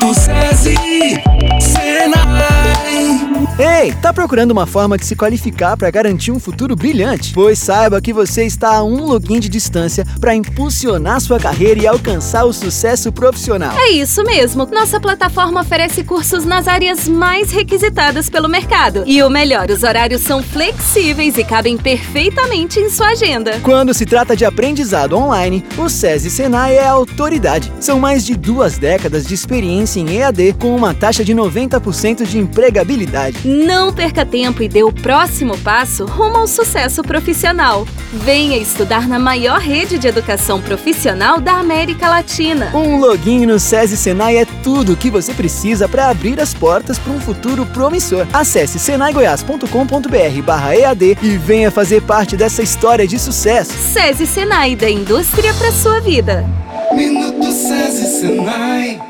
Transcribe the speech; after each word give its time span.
Minuto 0.00 0.14
SESI 0.14 1.20
Ei, 3.60 3.92
tá 3.92 4.10
procurando 4.10 4.52
uma 4.52 4.64
forma 4.64 4.96
de 4.96 5.04
se 5.04 5.14
qualificar 5.14 5.76
para 5.76 5.90
garantir 5.90 6.32
um 6.32 6.40
futuro 6.40 6.74
brilhante? 6.74 7.34
Pois 7.34 7.58
saiba 7.58 8.00
que 8.00 8.10
você 8.10 8.46
está 8.46 8.76
a 8.76 8.82
um 8.82 9.04
login 9.04 9.38
de 9.38 9.50
distância 9.50 10.02
para 10.18 10.34
impulsionar 10.34 11.20
sua 11.20 11.38
carreira 11.38 11.78
e 11.78 11.86
alcançar 11.86 12.46
o 12.46 12.54
sucesso 12.54 13.12
profissional. 13.12 13.76
É 13.76 13.90
isso 13.90 14.24
mesmo. 14.24 14.64
Nossa 14.64 14.98
plataforma 14.98 15.60
oferece 15.60 16.02
cursos 16.02 16.46
nas 16.46 16.66
áreas 16.66 17.06
mais 17.06 17.50
requisitadas 17.50 18.30
pelo 18.30 18.48
mercado. 18.48 19.04
E 19.06 19.22
o 19.22 19.28
melhor, 19.28 19.68
os 19.68 19.82
horários 19.82 20.22
são 20.22 20.42
flexíveis 20.42 21.36
e 21.36 21.44
cabem 21.44 21.76
perfeitamente 21.76 22.80
em 22.80 22.88
sua 22.88 23.08
agenda. 23.08 23.60
Quando 23.62 23.92
se 23.92 24.06
trata 24.06 24.34
de 24.34 24.46
aprendizado 24.46 25.14
online, 25.14 25.62
o 25.76 25.86
SESI 25.90 26.30
Senai 26.30 26.76
é 26.76 26.86
a 26.86 26.92
autoridade. 26.92 27.70
São 27.78 28.00
mais 28.00 28.24
de 28.24 28.34
duas 28.38 28.78
décadas 28.78 29.26
de 29.26 29.34
experiência 29.34 30.00
em 30.00 30.16
EAD 30.16 30.54
com 30.54 30.74
uma 30.74 30.94
taxa 30.94 31.22
de 31.22 31.34
90% 31.34 32.24
de 32.24 32.38
empregabilidade. 32.38 33.49
Não 33.50 33.92
perca 33.92 34.24
tempo 34.24 34.62
e 34.62 34.68
dê 34.68 34.84
o 34.84 34.92
próximo 34.92 35.58
passo 35.58 36.04
rumo 36.04 36.36
ao 36.36 36.46
sucesso 36.46 37.02
profissional. 37.02 37.84
Venha 38.12 38.56
estudar 38.56 39.08
na 39.08 39.18
maior 39.18 39.58
rede 39.58 39.98
de 39.98 40.06
educação 40.06 40.62
profissional 40.62 41.40
da 41.40 41.54
América 41.54 42.08
Latina. 42.08 42.70
Um 42.72 43.00
login 43.00 43.46
no 43.46 43.58
SESI 43.58 43.96
Senai 43.96 44.36
é 44.36 44.44
tudo 44.62 44.92
o 44.92 44.96
que 44.96 45.10
você 45.10 45.34
precisa 45.34 45.88
para 45.88 46.08
abrir 46.08 46.40
as 46.40 46.54
portas 46.54 46.96
para 46.96 47.12
um 47.12 47.20
futuro 47.20 47.66
promissor. 47.66 48.24
Acesse 48.32 48.78
senaigoias.com.br/ead 48.78 51.18
e 51.20 51.36
venha 51.36 51.72
fazer 51.72 52.02
parte 52.02 52.36
dessa 52.36 52.62
história 52.62 53.04
de 53.04 53.18
sucesso. 53.18 53.72
SESI 53.72 54.28
Senai 54.28 54.76
da 54.76 54.88
indústria 54.88 55.52
para 55.54 55.72
sua 55.72 56.00
vida. 56.00 56.46
Minuto 56.92 57.50
SESI 57.50 58.20
Senai 58.20 59.00